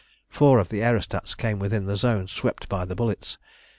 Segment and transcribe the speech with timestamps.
[0.29, 3.37] Four of the aerostats came within the zone swept by the bullets.